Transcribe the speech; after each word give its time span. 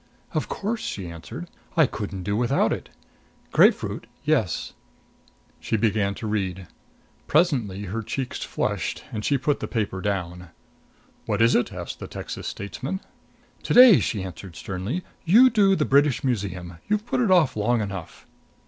"Of 0.33 0.49
course!" 0.49 0.79
she 0.81 1.07
answered. 1.11 1.47
"I 1.77 1.85
couldn't 1.85 2.23
do 2.23 2.35
without 2.35 2.73
it. 2.73 2.89
Grapefruit 3.51 4.07
yes." 4.25 4.73
She 5.59 5.77
began 5.77 6.15
to 6.15 6.25
read. 6.25 6.65
Presently 7.27 7.83
her 7.83 8.01
cheeks 8.01 8.41
flushed 8.43 9.03
and 9.11 9.23
she 9.23 9.37
put 9.37 9.59
the 9.59 9.67
paper 9.67 10.01
down. 10.01 10.49
"What 11.27 11.39
is 11.39 11.53
it?" 11.53 11.71
asked 11.71 11.99
the 11.99 12.07
Texas 12.07 12.47
statesman. 12.47 12.99
"To 13.61 13.75
day," 13.75 13.99
she 13.99 14.23
answered 14.23 14.55
sternly, 14.55 15.03
"you 15.23 15.51
do 15.51 15.75
the 15.75 15.85
British 15.85 16.23
Museum. 16.23 16.79
You've 16.89 17.05
put 17.05 17.21
it 17.21 17.29
off 17.29 17.55
long 17.55 17.79
enough." 17.79 18.25